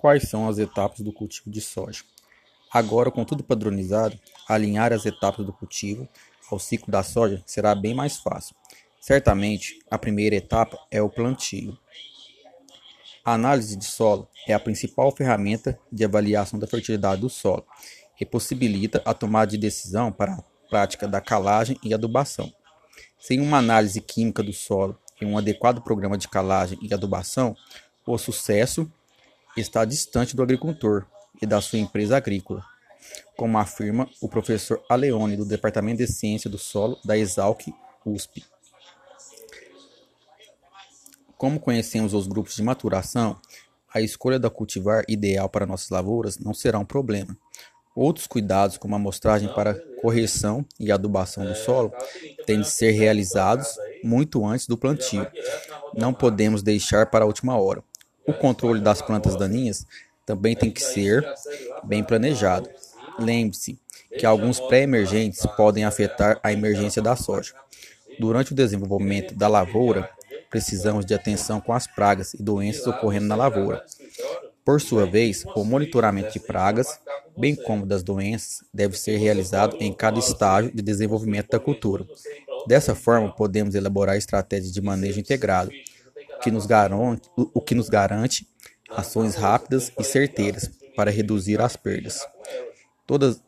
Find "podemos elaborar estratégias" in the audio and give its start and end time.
83.34-84.72